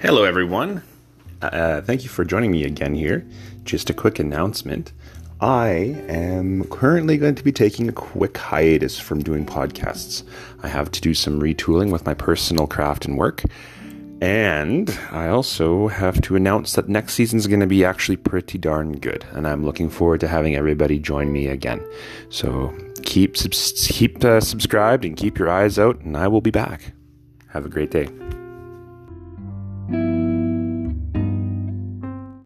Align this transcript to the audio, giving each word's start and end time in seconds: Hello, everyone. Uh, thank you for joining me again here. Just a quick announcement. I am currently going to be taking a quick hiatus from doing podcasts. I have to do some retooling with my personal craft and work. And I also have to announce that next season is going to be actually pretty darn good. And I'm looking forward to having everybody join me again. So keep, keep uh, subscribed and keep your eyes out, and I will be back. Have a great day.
Hello, 0.00 0.22
everyone. 0.22 0.84
Uh, 1.42 1.80
thank 1.80 2.04
you 2.04 2.08
for 2.08 2.24
joining 2.24 2.52
me 2.52 2.62
again 2.62 2.94
here. 2.94 3.26
Just 3.64 3.90
a 3.90 3.92
quick 3.92 4.20
announcement. 4.20 4.92
I 5.40 5.68
am 6.08 6.62
currently 6.70 7.16
going 7.16 7.34
to 7.34 7.42
be 7.42 7.50
taking 7.50 7.88
a 7.88 7.92
quick 7.92 8.36
hiatus 8.36 8.96
from 8.96 9.24
doing 9.24 9.44
podcasts. 9.44 10.22
I 10.62 10.68
have 10.68 10.92
to 10.92 11.00
do 11.00 11.14
some 11.14 11.40
retooling 11.40 11.90
with 11.90 12.06
my 12.06 12.14
personal 12.14 12.68
craft 12.68 13.06
and 13.06 13.18
work. 13.18 13.42
And 14.20 14.88
I 15.10 15.30
also 15.30 15.88
have 15.88 16.20
to 16.22 16.36
announce 16.36 16.74
that 16.74 16.88
next 16.88 17.14
season 17.14 17.40
is 17.40 17.48
going 17.48 17.58
to 17.58 17.66
be 17.66 17.84
actually 17.84 18.18
pretty 18.18 18.56
darn 18.56 19.00
good. 19.00 19.26
And 19.32 19.48
I'm 19.48 19.64
looking 19.64 19.90
forward 19.90 20.20
to 20.20 20.28
having 20.28 20.54
everybody 20.54 21.00
join 21.00 21.32
me 21.32 21.48
again. 21.48 21.84
So 22.28 22.72
keep, 23.02 23.34
keep 23.34 24.24
uh, 24.24 24.40
subscribed 24.40 25.04
and 25.04 25.16
keep 25.16 25.40
your 25.40 25.50
eyes 25.50 25.76
out, 25.76 25.98
and 26.02 26.16
I 26.16 26.28
will 26.28 26.40
be 26.40 26.52
back. 26.52 26.92
Have 27.48 27.66
a 27.66 27.68
great 27.68 27.90
day. 27.90 28.08